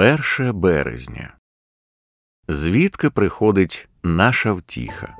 [0.00, 1.34] 1 березня.
[2.48, 5.16] Звідки приходить наша втіха?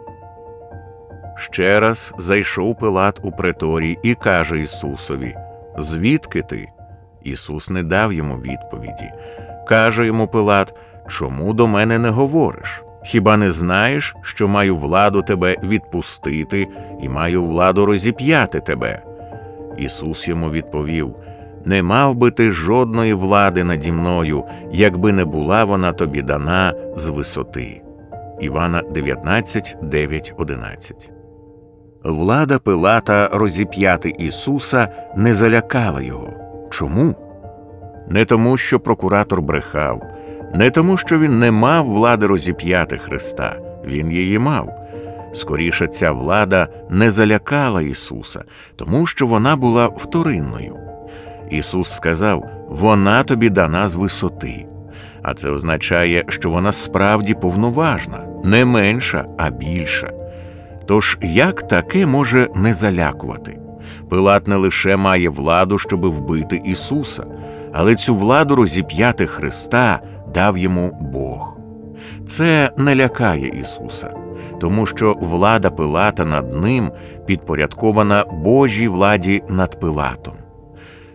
[1.37, 5.37] Ще раз зайшов Пилат у преторій і каже Ісусові:
[5.79, 6.69] Звідки ти?
[7.23, 9.11] Ісус не дав йому відповіді.
[9.69, 10.75] Каже йому Пилат:
[11.09, 12.83] Чому до мене не говориш?
[13.05, 16.69] Хіба не знаєш, що маю владу тебе відпустити
[17.03, 19.03] і маю владу розіп'яти тебе?
[19.79, 21.17] Ісус йому відповів:
[21.65, 27.09] Не мав би ти жодної влади наді мною, якби не була вона тобі дана з
[27.09, 27.83] висоти.
[28.41, 31.11] Івана 19, 9, 11
[32.05, 36.33] Влада Пилата розіп'яти Ісуса не залякала його.
[36.71, 37.15] Чому?
[38.09, 40.03] Не тому, що прокуратор брехав,
[40.55, 44.81] не тому, що він не мав влади розіп'яти Христа, він її мав.
[45.33, 48.45] Скоріше, ця влада не залякала Ісуса,
[48.77, 50.90] тому що вона була вторинною.
[51.51, 54.67] Ісус сказав: вона тобі дана з висоти.
[55.23, 60.13] А це означає, що вона справді повноважна, не менша, а більша.
[60.87, 63.59] Тож як таке може не залякувати?
[64.09, 67.25] Пилат не лише має владу, щоби вбити Ісуса,
[67.73, 70.01] але цю владу розіп'яти Христа
[70.35, 71.59] дав йому Бог.
[72.27, 74.15] Це не лякає Ісуса,
[74.61, 76.91] тому що влада Пилата над ним
[77.27, 80.35] підпорядкована Божій владі над Пилатом.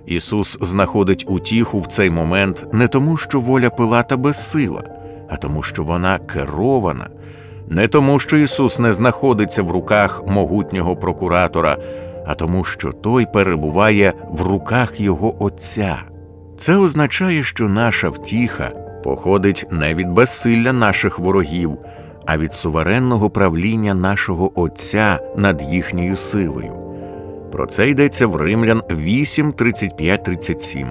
[0.06, 4.84] Ісус знаходить утіху в цей момент не тому, що воля Пилата безсила,
[5.30, 7.08] а тому, що вона керована,
[7.68, 11.78] не тому, що Ісус не знаходиться в руках могутнього прокуратора,
[12.26, 15.98] а тому, що Той перебуває в руках Його Отця.
[16.58, 18.72] Це означає, що наша втіха
[19.04, 21.78] походить не від безсилля наших ворогів,
[22.26, 26.85] а від суверенного правління нашого Отця над їхньою силою.
[27.56, 30.88] Про це йдеться в Римлян 8, 35, 37.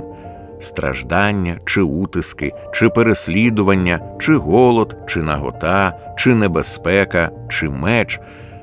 [0.61, 8.21] Страждання, чи утиски, чи переслідування, чи голод, чи нагота, чи небезпека, чи меч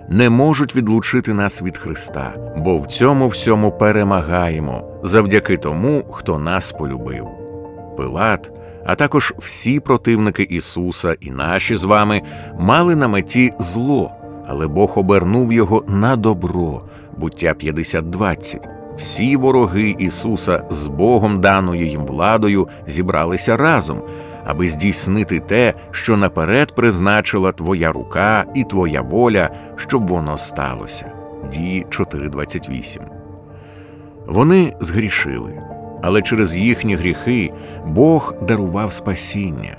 [0.10, 6.72] не можуть відлучити нас від Христа, бо в цьому всьому перемагаємо завдяки тому, хто нас
[6.72, 7.28] полюбив.
[7.98, 8.52] Пилат,
[8.86, 12.22] а також всі противники Ісуса і наші з вами
[12.60, 14.12] мали на меті зло,
[14.48, 16.82] але Бог обернув його на добро,
[17.22, 18.68] буття 50.20.
[18.98, 24.02] Всі вороги Ісуса з Богом даною їм владою зібралися разом,
[24.46, 31.12] аби здійснити те, що наперед призначила Твоя рука і Твоя воля, щоб воно сталося.
[31.52, 33.00] Дії 4.28.
[34.28, 35.62] Вони згрішили,
[36.02, 37.54] але через їхні гріхи
[37.86, 39.78] Бог дарував спасіння.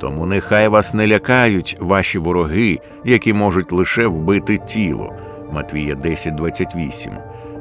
[0.00, 5.12] Тому нехай вас не лякають ваші вороги, які можуть лише вбити тіло.
[5.52, 7.10] Матвія 10.28.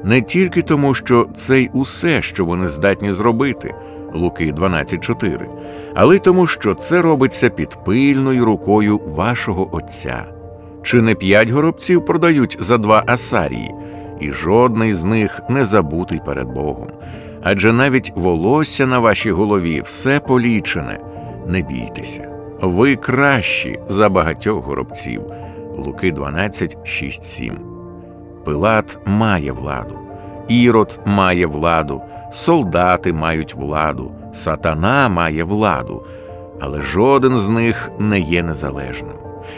[0.04, 3.76] Не тільки тому, що це й усе, що вони здатні зробити.
[4.14, 5.48] Луки 12.4,
[5.96, 10.26] але й тому, що це робиться під пильною рукою вашого Отця.
[10.84, 13.76] Чи не п'ять горобців продають за два асарії,
[14.20, 16.88] і жодний з них не забутий перед Богом.
[17.44, 21.00] Адже навіть волосся на вашій голові все полічене.
[21.48, 22.30] Не бійтеся,
[22.62, 25.22] ви кращі за багатьох горобців.
[25.78, 27.77] Луки 12, 6, 7.
[28.48, 30.00] Пилат має владу,
[30.48, 32.02] Ірод має владу,
[32.34, 36.04] солдати мають владу, сатана має владу,
[36.60, 39.14] але жоден з них не є незалежним.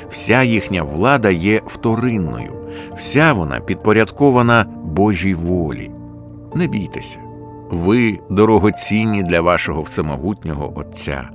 [0.09, 2.53] Вся їхня влада є вторинною,
[2.95, 5.91] вся вона підпорядкована Божій волі.
[6.55, 7.19] Не бійтеся,
[7.71, 11.29] ви дорогоцінні для вашого всемогутнього Отця,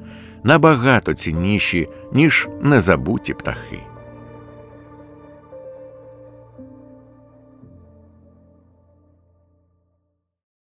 [0.44, 3.93] набагато цінніші, ніж незабуті птахи.